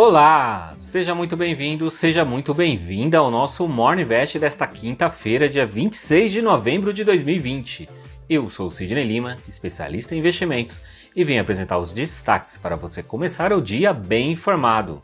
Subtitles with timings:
[0.00, 6.30] Olá, seja muito bem-vindo, seja muito bem-vinda ao nosso Morning Vest desta quinta-feira, dia 26
[6.30, 7.88] de novembro de 2020.
[8.30, 10.80] Eu sou o Sidney Lima, especialista em investimentos,
[11.16, 15.02] e venho apresentar os destaques para você começar o dia bem informado.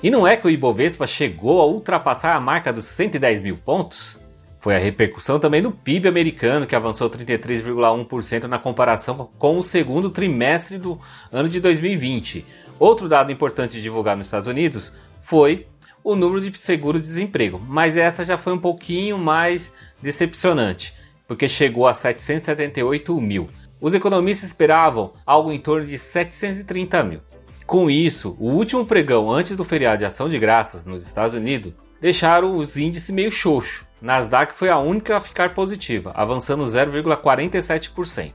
[0.00, 4.22] E não é que o Ibovespa chegou a ultrapassar a marca dos 110 mil pontos?
[4.60, 10.08] Foi a repercussão também do PIB americano, que avançou 33,1% na comparação com o segundo
[10.08, 11.00] trimestre do
[11.32, 12.46] ano de 2020.
[12.82, 15.68] Outro dado importante divulgado nos Estados Unidos foi
[16.02, 20.92] o número de seguro-desemprego, mas essa já foi um pouquinho mais decepcionante,
[21.28, 23.48] porque chegou a 778 mil.
[23.80, 27.20] Os economistas esperavam algo em torno de 730 mil.
[27.64, 31.72] Com isso, o último pregão antes do feriado de ação de graças nos Estados Unidos
[32.00, 38.32] deixaram os índices meio xoxo Nasdaq foi a única a ficar positiva, avançando 0,47%,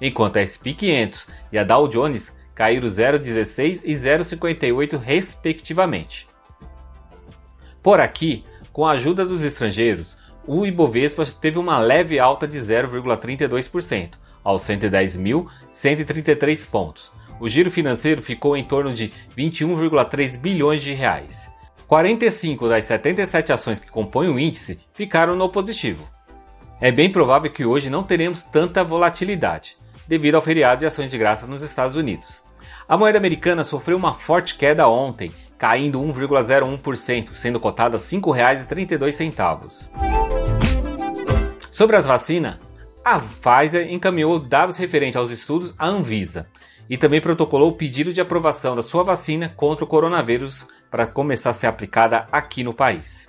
[0.00, 6.26] enquanto a S&P 500 e a Dow Jones caíram 0,16 e 0,58 respectivamente.
[7.80, 14.14] Por aqui, com a ajuda dos estrangeiros, o Ibovespa teve uma leve alta de 0,32%,
[14.42, 17.12] aos 110.133 pontos.
[17.38, 21.48] O giro financeiro ficou em torno de 21,3 bilhões de reais.
[21.86, 26.08] 45 das 77 ações que compõem o índice ficaram no positivo.
[26.80, 29.76] É bem provável que hoje não teremos tanta volatilidade,
[30.08, 32.42] devido ao feriado de ações de graça nos Estados Unidos.
[32.88, 39.90] A moeda americana sofreu uma forte queda ontem, caindo 1,01%, sendo cotada R$ 5,32.
[41.70, 42.56] Sobre as vacinas,
[43.04, 46.48] a Pfizer encaminhou dados referentes aos estudos à Anvisa
[46.88, 51.50] e também protocolou o pedido de aprovação da sua vacina contra o coronavírus para começar
[51.50, 53.28] a ser aplicada aqui no país.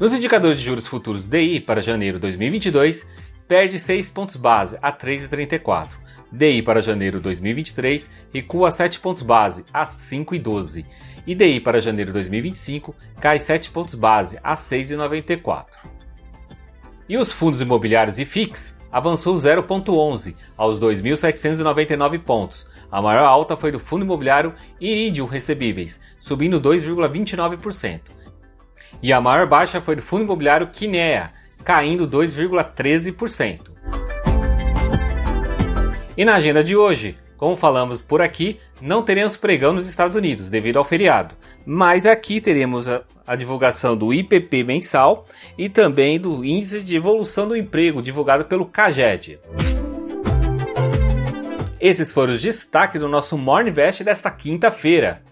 [0.00, 3.08] Nos indicadores de juros futuros DI para janeiro 2022,
[3.48, 5.88] perde 6 pontos base a 3,34.
[6.30, 10.84] DI para janeiro 2023 recua 7 pontos base a 5,12.
[11.26, 15.64] E DI para janeiro 2025 cai 7 pontos base a 6,94.
[17.08, 23.70] E os fundos imobiliários e FIX avançou 0,11 aos 2.799 pontos, a maior alta foi
[23.70, 28.00] do fundo imobiliário Iridium Recebíveis, subindo 2,29%.
[29.02, 31.30] E a maior baixa foi do fundo imobiliário Kinea,
[31.68, 33.60] caindo 2,13%.
[36.16, 40.48] E na agenda de hoje, como falamos por aqui, não teremos pregão nos Estados Unidos
[40.48, 41.34] devido ao feriado,
[41.66, 45.26] mas aqui teremos a, a, divulgação do IPP mensal
[45.58, 49.38] e também do Índice de Evolução do Emprego divulgado pelo CAGED.
[51.78, 55.22] Esses foram os destaques do nosso Morning Vest desta quinta-feira.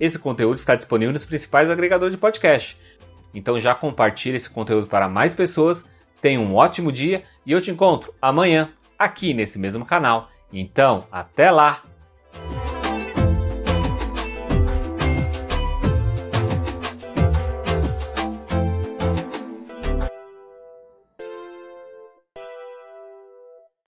[0.00, 2.78] Esse conteúdo está disponível nos principais agregadores de podcast.
[3.34, 5.84] Então já compartilhe esse conteúdo para mais pessoas.
[6.20, 10.30] Tenha um ótimo dia e eu te encontro amanhã aqui nesse mesmo canal.
[10.52, 11.91] Então, até lá!